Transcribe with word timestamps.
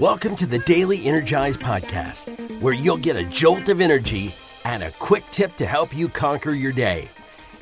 Welcome 0.00 0.34
to 0.36 0.46
the 0.46 0.60
Daily 0.60 1.04
Energize 1.04 1.58
Podcast, 1.58 2.30
where 2.62 2.72
you'll 2.72 2.96
get 2.96 3.16
a 3.16 3.24
jolt 3.24 3.68
of 3.68 3.82
energy 3.82 4.34
and 4.64 4.82
a 4.82 4.90
quick 4.92 5.24
tip 5.30 5.54
to 5.56 5.66
help 5.66 5.94
you 5.94 6.08
conquer 6.08 6.52
your 6.52 6.72
day. 6.72 7.10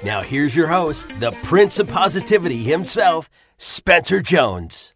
Now, 0.05 0.23
here's 0.23 0.55
your 0.55 0.69
host, 0.69 1.09
the 1.19 1.33
Prince 1.43 1.81
of 1.81 1.89
Positivity 1.89 2.59
himself, 2.59 3.29
Spencer 3.57 4.21
Jones. 4.21 4.95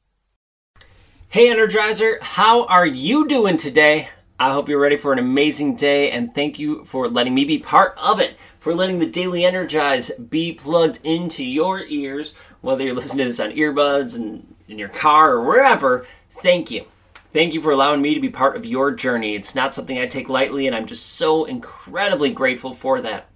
Hey, 1.31 1.49
Energizer, 1.49 2.22
how 2.22 2.65
are 2.67 2.87
you 2.87 3.26
doing 3.26 3.56
today? 3.56 4.09
I 4.38 4.53
hope 4.53 4.69
you're 4.69 4.79
ready 4.79 4.97
for 4.97 5.13
an 5.13 5.19
amazing 5.19 5.74
day, 5.74 6.13
and 6.13 6.33
thank 6.33 6.61
you 6.61 6.85
for 6.85 7.09
letting 7.09 7.35
me 7.35 7.45
be 7.45 7.59
part 7.59 7.99
of 7.99 8.21
it, 8.21 8.37
for 8.61 8.72
letting 8.72 9.01
the 9.01 9.11
Daily 9.11 9.45
Energize 9.45 10.13
be 10.13 10.53
plugged 10.53 11.01
into 11.03 11.45
your 11.45 11.81
ears, 11.87 12.35
whether 12.61 12.85
you're 12.85 12.95
listening 12.95 13.19
to 13.19 13.24
this 13.24 13.40
on 13.40 13.51
earbuds 13.51 14.15
and 14.15 14.54
in 14.69 14.79
your 14.79 14.90
car 14.90 15.33
or 15.33 15.45
wherever. 15.45 16.06
Thank 16.40 16.70
you. 16.70 16.84
Thank 17.32 17.54
you 17.54 17.62
for 17.62 17.70
allowing 17.70 18.02
me 18.02 18.12
to 18.14 18.20
be 18.20 18.28
part 18.28 18.56
of 18.56 18.66
your 18.66 18.91
journey. 18.91 19.34
It's 19.34 19.54
not 19.54 19.72
something 19.72 19.98
I 19.98 20.06
take 20.06 20.28
lightly, 20.28 20.66
and 20.66 20.77
I'm 20.77 20.86
just 20.86 21.14
so 21.14 21.45
incredibly 21.45 22.30
grateful 22.30 22.74
for 22.74 23.00
that. 23.00 23.28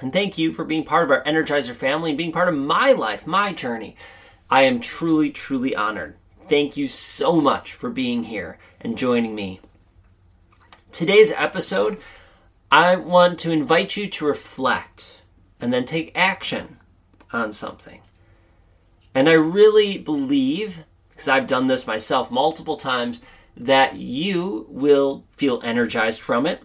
And 0.00 0.12
thank 0.12 0.36
you 0.36 0.52
for 0.52 0.64
being 0.64 0.82
part 0.82 1.04
of 1.04 1.10
our 1.10 1.22
Energizer 1.22 1.74
family 1.74 2.10
and 2.10 2.18
being 2.18 2.32
part 2.32 2.48
of 2.48 2.56
my 2.56 2.90
life, 2.90 3.28
my 3.28 3.52
journey. 3.52 3.94
I 4.50 4.62
am 4.62 4.80
truly, 4.80 5.30
truly 5.30 5.76
honored. 5.76 6.16
Thank 6.48 6.76
you 6.76 6.88
so 6.88 7.40
much 7.40 7.72
for 7.72 7.88
being 7.88 8.24
here 8.24 8.58
and 8.80 8.98
joining 8.98 9.36
me. 9.36 9.60
Today's 10.90 11.30
episode, 11.30 11.98
I 12.72 12.96
want 12.96 13.38
to 13.40 13.52
invite 13.52 13.96
you 13.96 14.08
to 14.08 14.26
reflect 14.26 15.22
and 15.60 15.72
then 15.72 15.84
take 15.84 16.10
action 16.16 16.78
on 17.32 17.52
something. 17.52 18.00
And 19.14 19.28
I 19.28 19.34
really 19.34 19.98
believe 19.98 20.84
because 21.20 21.28
I've 21.28 21.46
done 21.46 21.66
this 21.66 21.86
myself 21.86 22.30
multiple 22.30 22.78
times, 22.78 23.20
that 23.54 23.96
you 23.96 24.64
will 24.70 25.26
feel 25.36 25.60
energized 25.62 26.18
from 26.18 26.46
it, 26.46 26.62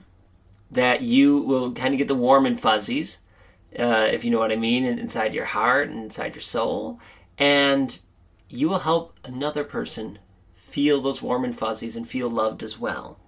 that 0.72 1.02
you 1.02 1.40
will 1.40 1.74
kind 1.74 1.94
of 1.94 1.98
get 1.98 2.08
the 2.08 2.16
warm 2.16 2.46
and 2.46 2.58
fuzzies, 2.58 3.20
uh, 3.78 4.08
if 4.10 4.24
you 4.24 4.32
know 4.32 4.40
what 4.40 4.54
I 4.54 4.56
mean, 4.56 4.86
inside 4.86 5.34
your 5.34 5.44
heart 5.44 5.90
and 5.90 6.06
inside 6.06 6.36
your 6.36 6.42
soul, 6.42 7.02
and 7.38 8.00
you 8.48 8.70
will 8.70 8.80
help 8.80 9.20
another 9.26 9.66
person 9.66 10.20
feel 10.56 11.02
those 11.02 11.22
warm 11.22 11.44
and 11.44 11.54
fuzzies 11.54 11.98
and 11.98 12.08
feel 12.08 12.30
loved 12.30 12.64
as 12.64 12.80
well. 12.80 13.20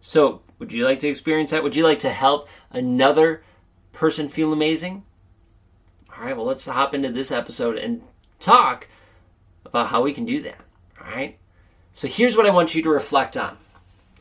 So, 0.00 0.42
would 0.60 0.72
you 0.72 0.84
like 0.84 1.00
to 1.00 1.08
experience 1.08 1.50
that? 1.50 1.64
Would 1.64 1.74
you 1.74 1.82
like 1.82 1.98
to 2.00 2.10
help 2.10 2.48
another 2.70 3.42
person 3.92 4.28
feel 4.28 4.52
amazing? 4.52 5.02
All 6.16 6.24
right, 6.24 6.36
well, 6.36 6.46
let's 6.46 6.66
hop 6.66 6.94
into 6.94 7.10
this 7.10 7.32
episode 7.32 7.76
and 7.78 8.02
talk 8.38 8.86
about 9.66 9.88
how 9.88 10.02
we 10.02 10.12
can 10.12 10.24
do 10.24 10.40
that. 10.42 10.60
All 11.00 11.14
right? 11.14 11.38
So 11.92 12.08
here's 12.08 12.36
what 12.36 12.46
I 12.46 12.50
want 12.50 12.74
you 12.74 12.82
to 12.82 12.88
reflect 12.90 13.36
on. 13.36 13.56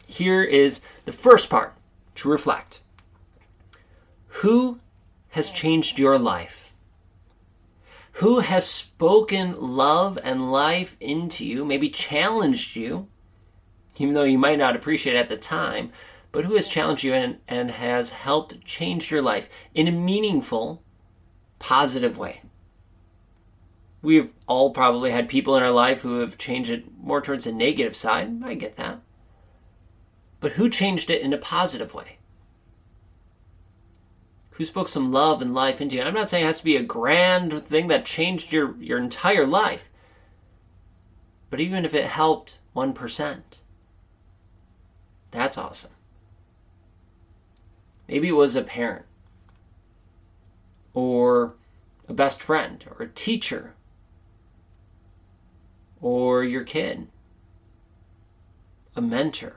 Here 0.08 0.44
is 0.44 0.82
the 1.06 1.12
first 1.12 1.50
part 1.50 1.76
to 2.16 2.30
reflect. 2.30 2.82
Who 4.28 4.80
has 5.30 5.52
changed 5.52 6.00
your 6.00 6.18
life? 6.18 6.72
Who 8.20 8.40
has 8.40 8.66
spoken 8.66 9.60
love 9.60 10.18
and 10.24 10.52
life 10.52 10.96
into 11.00 11.46
you, 11.46 11.66
maybe 11.66 11.90
challenged 11.90 12.76
you, 12.76 13.08
even 13.98 14.14
though 14.14 14.24
you 14.24 14.38
might 14.38 14.60
not 14.60 14.76
appreciate 14.76 15.16
it 15.16 15.20
at 15.20 15.30
the 15.30 15.38
time, 15.38 15.92
but 16.32 16.46
who 16.46 16.56
has 16.56 16.68
challenged 16.68 17.04
you 17.04 17.14
and, 17.14 17.40
and 17.48 17.72
has 17.72 18.12
helped 18.12 18.64
change 18.64 19.12
your 19.12 19.22
life 19.22 19.50
in 19.74 19.88
a 19.88 19.92
meaningful, 19.92 20.82
positive 21.60 22.18
way? 22.18 22.42
We've 24.06 24.34
all 24.46 24.70
probably 24.70 25.10
had 25.10 25.28
people 25.28 25.56
in 25.56 25.64
our 25.64 25.72
life 25.72 26.02
who 26.02 26.20
have 26.20 26.38
changed 26.38 26.70
it 26.70 26.86
more 27.02 27.22
towards 27.22 27.46
the 27.46 27.52
negative 27.52 27.96
side. 27.96 28.44
I 28.44 28.54
get 28.54 28.78
that. 28.78 29.00
But 30.40 30.54
who 30.54 30.70
changed 30.70 31.10
it 31.10 31.24
in 31.24 31.34
a 31.34 31.40
positive 31.40 31.96
way? 31.96 32.20
Who 34.52 34.64
spoke 34.64 34.90
some 34.90 35.12
love 35.12 35.42
and 35.42 35.56
life 35.56 35.82
into 35.82 35.96
you? 35.96 36.04
I'm 36.04 36.14
not 36.14 36.30
saying 36.30 36.44
it 36.44 36.46
has 36.46 36.60
to 36.60 36.64
be 36.64 36.76
a 36.76 36.84
grand 36.84 37.64
thing 37.64 37.88
that 37.88 38.06
changed 38.06 38.54
your, 38.54 38.78
your 38.78 39.00
entire 39.00 39.48
life. 39.48 39.90
But 41.50 41.60
even 41.60 41.84
if 41.84 41.96
it 41.96 42.06
helped 42.06 42.60
1%, 42.76 43.42
that's 45.32 45.58
awesome. 45.58 45.92
Maybe 48.08 48.28
it 48.28 48.34
was 48.34 48.56
a 48.56 48.62
parent, 48.62 49.06
or 50.94 51.56
a 52.08 52.14
best 52.14 52.40
friend, 52.44 52.86
or 52.92 53.04
a 53.04 53.10
teacher, 53.10 53.75
or 56.06 56.44
your 56.44 56.64
kid, 56.64 57.08
a 58.96 59.02
mentor, 59.02 59.56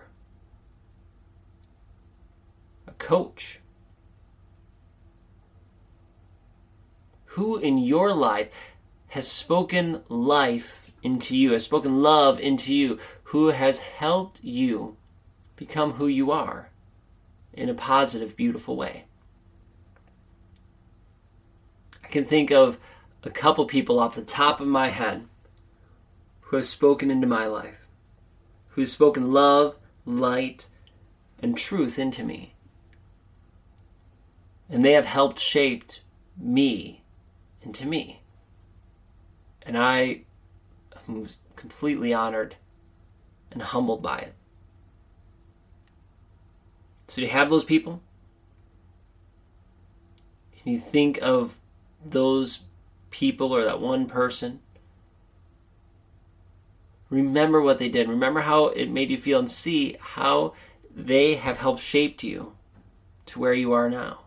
a 2.86 2.92
coach. 2.92 3.60
Who 7.26 7.58
in 7.58 7.76
your 7.76 8.14
life 8.14 8.48
has 9.08 9.28
spoken 9.28 10.00
life 10.08 10.90
into 11.02 11.36
you, 11.36 11.52
has 11.52 11.64
spoken 11.64 12.00
love 12.02 12.40
into 12.40 12.74
you, 12.74 12.98
who 13.24 13.48
has 13.48 13.80
helped 13.80 14.42
you 14.42 14.96
become 15.54 15.92
who 15.92 16.06
you 16.06 16.30
are 16.30 16.70
in 17.52 17.68
a 17.68 17.74
positive, 17.74 18.34
beautiful 18.34 18.74
way? 18.74 19.04
I 22.02 22.08
can 22.08 22.24
think 22.24 22.50
of 22.50 22.78
a 23.22 23.28
couple 23.28 23.66
people 23.66 23.98
off 24.00 24.14
the 24.14 24.22
top 24.22 24.62
of 24.62 24.66
my 24.66 24.88
head 24.88 25.26
who 26.48 26.56
has 26.56 26.68
spoken 26.68 27.10
into 27.10 27.26
my 27.26 27.46
life, 27.46 27.86
who 28.68 28.80
has 28.80 28.90
spoken 28.90 29.32
love, 29.32 29.76
light, 30.06 30.66
and 31.42 31.58
truth 31.58 31.98
into 31.98 32.24
me. 32.24 32.54
And 34.70 34.82
they 34.82 34.92
have 34.92 35.04
helped 35.04 35.38
shape 35.38 35.92
me 36.38 37.04
into 37.60 37.86
me. 37.86 38.22
And 39.60 39.76
I 39.76 40.22
am 41.06 41.26
completely 41.54 42.14
honored 42.14 42.56
and 43.52 43.60
humbled 43.60 44.02
by 44.02 44.18
it. 44.18 44.34
So, 47.08 47.20
do 47.20 47.26
you 47.26 47.32
have 47.32 47.50
those 47.50 47.64
people? 47.64 48.00
Can 50.58 50.72
you 50.72 50.78
think 50.78 51.18
of 51.20 51.58
those 52.02 52.60
people 53.10 53.52
or 53.52 53.64
that 53.64 53.80
one 53.80 54.06
person 54.06 54.60
Remember 57.10 57.62
what 57.62 57.78
they 57.78 57.88
did. 57.88 58.08
Remember 58.08 58.40
how 58.40 58.66
it 58.66 58.90
made 58.90 59.10
you 59.10 59.16
feel 59.16 59.38
and 59.38 59.50
see 59.50 59.96
how 60.00 60.52
they 60.94 61.36
have 61.36 61.58
helped 61.58 61.80
shaped 61.80 62.22
you 62.22 62.52
to 63.26 63.38
where 63.38 63.54
you 63.54 63.72
are 63.72 63.88
now. 63.88 64.20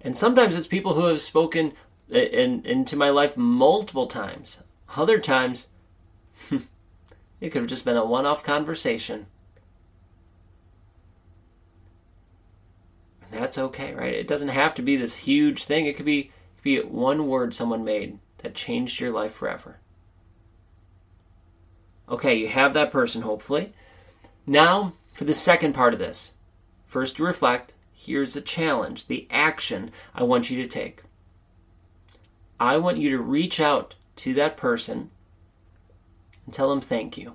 And 0.00 0.16
sometimes 0.16 0.54
it's 0.54 0.66
people 0.66 0.94
who 0.94 1.06
have 1.06 1.20
spoken 1.20 1.72
in, 2.08 2.64
into 2.64 2.94
my 2.94 3.10
life 3.10 3.36
multiple 3.36 4.06
times. 4.06 4.60
Other 4.96 5.18
times, 5.18 5.66
it 6.50 7.50
could 7.50 7.62
have 7.62 7.66
just 7.66 7.84
been 7.84 7.96
a 7.96 8.04
one 8.04 8.26
off 8.26 8.44
conversation. 8.44 9.26
And 13.22 13.42
that's 13.42 13.58
okay, 13.58 13.92
right? 13.94 14.14
It 14.14 14.28
doesn't 14.28 14.48
have 14.48 14.74
to 14.74 14.82
be 14.82 14.96
this 14.96 15.16
huge 15.16 15.64
thing. 15.64 15.86
It 15.86 15.96
could 15.96 16.06
be, 16.06 16.20
it 16.20 16.56
could 16.56 16.64
be 16.64 16.80
one 16.80 17.26
word 17.26 17.54
someone 17.54 17.84
made 17.84 18.20
that 18.38 18.54
changed 18.54 19.00
your 19.00 19.10
life 19.10 19.32
forever. 19.32 19.78
Okay, 22.08 22.34
you 22.34 22.48
have 22.48 22.74
that 22.74 22.92
person, 22.92 23.22
hopefully. 23.22 23.72
Now, 24.46 24.92
for 25.12 25.24
the 25.24 25.34
second 25.34 25.72
part 25.72 25.92
of 25.92 25.98
this. 25.98 26.34
First, 26.86 27.18
you 27.18 27.24
reflect. 27.24 27.74
Here's 27.92 28.34
the 28.34 28.40
challenge, 28.40 29.06
the 29.06 29.26
action 29.30 29.90
I 30.14 30.22
want 30.22 30.50
you 30.50 30.62
to 30.62 30.68
take. 30.68 31.02
I 32.60 32.76
want 32.76 32.98
you 32.98 33.10
to 33.10 33.18
reach 33.18 33.60
out 33.60 33.96
to 34.16 34.34
that 34.34 34.56
person 34.56 35.10
and 36.44 36.54
tell 36.54 36.70
them 36.70 36.80
thank 36.80 37.18
you. 37.18 37.34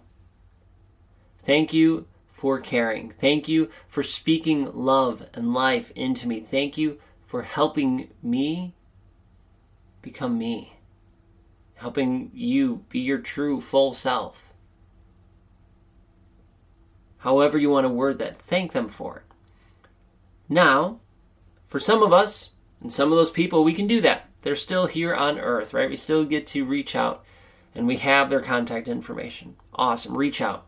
Thank 1.43 1.73
you 1.73 2.07
for 2.31 2.59
caring. 2.59 3.11
Thank 3.11 3.47
you 3.47 3.69
for 3.87 4.03
speaking 4.03 4.71
love 4.73 5.27
and 5.33 5.53
life 5.53 5.91
into 5.95 6.27
me. 6.27 6.39
Thank 6.39 6.77
you 6.77 6.99
for 7.25 7.43
helping 7.43 8.09
me 8.23 8.73
become 10.01 10.37
me, 10.37 10.77
helping 11.75 12.31
you 12.33 12.85
be 12.89 12.99
your 12.99 13.19
true 13.19 13.59
full 13.59 13.93
self 13.93 14.50
however 17.21 17.57
you 17.57 17.69
want 17.69 17.85
to 17.85 17.89
word 17.89 18.19
that. 18.19 18.39
Thank 18.39 18.73
them 18.73 18.87
for 18.87 19.17
it. 19.17 19.23
Now, 20.49 20.99
for 21.67 21.79
some 21.79 22.03
of 22.03 22.11
us 22.11 22.51
and 22.81 22.91
some 22.91 23.11
of 23.11 23.17
those 23.17 23.31
people, 23.31 23.63
we 23.63 23.73
can 23.73 23.87
do 23.87 24.01
that. 24.01 24.29
They're 24.41 24.55
still 24.55 24.87
here 24.87 25.15
on 25.15 25.39
earth, 25.39 25.73
right? 25.73 25.89
We 25.89 25.95
still 25.95 26.25
get 26.25 26.47
to 26.47 26.65
reach 26.65 26.95
out 26.95 27.23
and 27.73 27.87
we 27.87 27.97
have 27.97 28.29
their 28.29 28.41
contact 28.41 28.87
information. 28.87 29.55
Awesome. 29.73 30.17
Reach 30.17 30.41
out. 30.41 30.65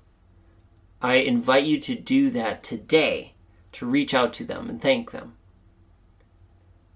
I 1.01 1.15
invite 1.15 1.65
you 1.65 1.79
to 1.81 1.95
do 1.95 2.29
that 2.29 2.63
today, 2.63 3.33
to 3.73 3.85
reach 3.85 4.13
out 4.13 4.31
to 4.33 4.45
them 4.45 4.69
and 4.69 4.81
thank 4.81 5.11
them. 5.11 5.33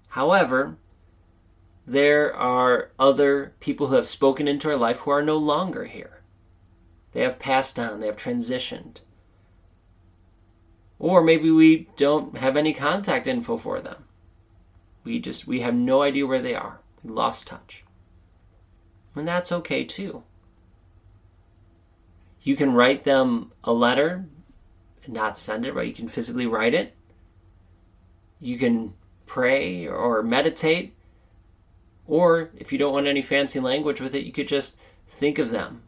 However, 0.08 0.78
there 1.86 2.34
are 2.34 2.90
other 2.98 3.54
people 3.60 3.88
who 3.88 3.96
have 3.96 4.06
spoken 4.06 4.48
into 4.48 4.70
our 4.70 4.76
life 4.76 5.00
who 5.00 5.10
are 5.10 5.22
no 5.22 5.36
longer 5.36 5.84
here. 5.84 6.22
They 7.12 7.20
have 7.22 7.38
passed 7.38 7.78
on, 7.78 8.00
they 8.00 8.06
have 8.06 8.16
transitioned. 8.16 9.00
Or 10.98 11.22
maybe 11.22 11.50
we 11.50 11.88
don't 11.96 12.38
have 12.38 12.56
any 12.56 12.72
contact 12.72 13.26
info 13.26 13.56
for 13.56 13.80
them. 13.80 14.04
We 15.04 15.20
just 15.20 15.46
we 15.46 15.60
have 15.60 15.74
no 15.74 16.02
idea 16.02 16.26
where 16.26 16.42
they 16.42 16.54
are. 16.54 16.80
We 17.02 17.12
lost 17.12 17.46
touch. 17.46 17.84
And 19.14 19.26
that's 19.26 19.52
okay 19.52 19.84
too. 19.84 20.24
You 22.42 22.56
can 22.56 22.72
write 22.72 23.04
them 23.04 23.52
a 23.64 23.72
letter 23.72 24.26
and 25.04 25.14
not 25.14 25.38
send 25.38 25.66
it, 25.66 25.74
right? 25.74 25.88
You 25.88 25.94
can 25.94 26.08
physically 26.08 26.46
write 26.46 26.74
it. 26.74 26.94
You 28.40 28.58
can 28.58 28.94
pray 29.26 29.86
or 29.86 30.22
meditate. 30.22 30.94
Or 32.06 32.50
if 32.56 32.72
you 32.72 32.78
don't 32.78 32.92
want 32.92 33.06
any 33.06 33.22
fancy 33.22 33.60
language 33.60 34.00
with 34.00 34.14
it, 34.14 34.24
you 34.24 34.32
could 34.32 34.48
just 34.48 34.78
think 35.06 35.38
of 35.38 35.50
them, 35.50 35.82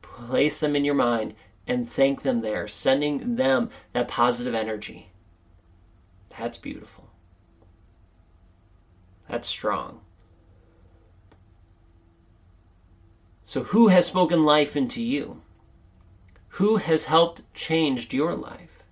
place 0.00 0.60
them 0.60 0.74
in 0.74 0.84
your 0.84 0.94
mind, 0.94 1.34
and 1.66 1.88
thank 1.88 2.22
them 2.22 2.40
there, 2.42 2.68
sending 2.68 3.36
them 3.36 3.70
that 3.92 4.08
positive 4.08 4.54
energy. 4.54 5.10
That's 6.38 6.58
beautiful. 6.58 7.10
That's 9.28 9.48
strong. 9.48 10.00
So, 13.44 13.64
who 13.64 13.88
has 13.88 14.06
spoken 14.06 14.44
life 14.44 14.76
into 14.76 15.02
you? 15.02 15.42
Who 16.50 16.76
has 16.76 17.04
helped 17.04 17.42
change 17.54 18.12
your 18.12 18.34
life? 18.34 18.82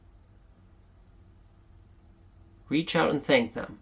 Reach 2.69 2.97
out 2.97 3.11
and 3.11 3.23
thank 3.23 3.55
them. 3.55 3.79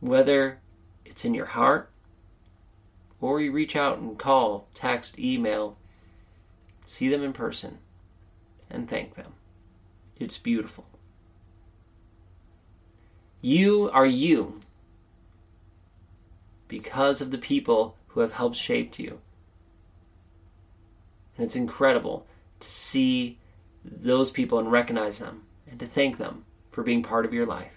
Whether 0.00 0.60
it's 1.04 1.24
in 1.24 1.34
your 1.34 1.46
heart 1.46 1.90
or 3.20 3.40
you 3.40 3.52
reach 3.52 3.76
out 3.76 3.98
and 3.98 4.18
call, 4.18 4.68
text, 4.74 5.18
email, 5.18 5.78
see 6.86 7.08
them 7.08 7.22
in 7.22 7.32
person, 7.32 7.78
and 8.70 8.88
thank 8.88 9.14
them. 9.14 9.34
It's 10.16 10.38
beautiful. 10.38 10.86
You 13.42 13.90
are 13.92 14.06
you 14.06 14.60
because 16.68 17.20
of 17.20 17.30
the 17.30 17.38
people 17.38 17.96
who 18.08 18.20
have 18.20 18.32
helped 18.32 18.56
shape 18.56 18.98
you. 18.98 19.20
And 21.36 21.44
it's 21.44 21.56
incredible 21.56 22.26
to 22.60 22.68
see 22.68 23.38
those 23.84 24.30
people 24.30 24.58
and 24.58 24.72
recognize 24.72 25.18
them 25.18 25.42
and 25.70 25.78
to 25.78 25.86
thank 25.86 26.18
them 26.18 26.44
for 26.70 26.82
being 26.82 27.02
part 27.02 27.24
of 27.24 27.34
your 27.34 27.46
life. 27.46 27.72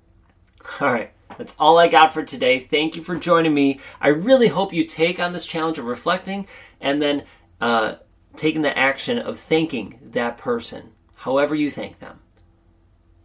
All 0.80 0.92
right, 0.92 1.12
that's 1.38 1.54
all 1.58 1.78
I 1.78 1.88
got 1.88 2.12
for 2.12 2.24
today. 2.24 2.60
Thank 2.60 2.96
you 2.96 3.04
for 3.04 3.14
joining 3.14 3.54
me. 3.54 3.78
I 4.00 4.08
really 4.08 4.48
hope 4.48 4.72
you 4.72 4.84
take 4.84 5.20
on 5.20 5.32
this 5.32 5.46
challenge 5.46 5.78
of 5.78 5.84
reflecting 5.84 6.48
and 6.80 7.00
then 7.00 7.24
uh, 7.60 7.96
taking 8.36 8.62
the 8.62 8.76
action 8.76 9.18
of 9.18 9.38
thanking 9.38 9.98
that 10.02 10.36
person, 10.36 10.92
however 11.16 11.54
you 11.54 11.70
thank 11.70 11.98
them. 11.98 12.20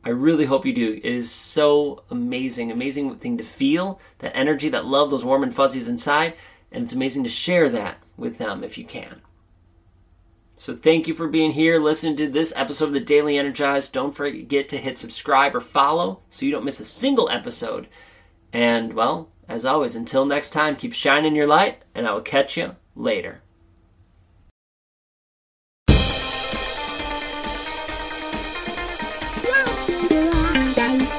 I 0.04 0.10
really 0.10 0.46
hope 0.46 0.66
you 0.66 0.74
do. 0.74 0.94
It 0.94 1.06
is 1.06 1.32
so 1.32 2.04
amazing, 2.10 2.72
amazing 2.72 3.16
thing 3.18 3.38
to 3.38 3.44
feel 3.44 4.00
that 4.18 4.36
energy, 4.36 4.68
that 4.70 4.86
love, 4.86 5.12
those 5.12 5.24
warm 5.24 5.44
and 5.44 5.54
fuzzies 5.54 5.88
inside, 5.88 6.34
and 6.72 6.84
it's 6.84 6.94
amazing 6.94 7.24
to 7.24 7.30
share 7.30 7.70
that 7.70 7.98
with 8.18 8.38
them 8.38 8.64
if 8.64 8.78
you 8.78 8.86
can. 8.86 9.22
So 10.58 10.76
thank 10.76 11.08
you 11.08 11.14
for 11.14 11.28
being 11.28 11.52
here, 11.52 11.80
listening 11.80 12.16
to 12.18 12.28
this 12.28 12.54
episode 12.56 12.86
of 12.86 12.94
the 12.94 13.00
Daily 13.00 13.38
Energized. 13.38 13.94
Don't 13.94 14.16
forget 14.16 14.70
to 14.70 14.78
hit 14.78 14.98
subscribe 14.98 15.56
or 15.56 15.62
follow 15.62 16.22
so 16.30 16.46
you 16.46 16.52
don't 16.52 16.66
miss 16.66 16.80
a 16.80 16.86
single 16.86 17.30
episode. 17.30 17.88
And 18.54 18.94
well, 18.94 19.30
as 19.48 19.66
always, 19.66 19.96
until 19.96 20.26
next 20.26 20.52
time, 20.52 20.76
keep 20.76 20.94
shining 20.94 21.36
your 21.36 21.48
light, 21.48 21.82
and 21.94 22.08
I 22.08 22.14
will 22.14 22.22
catch 22.22 22.58
you 22.58 22.76
later. 22.96 23.42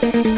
Thank 0.02 0.26
you. 0.26 0.31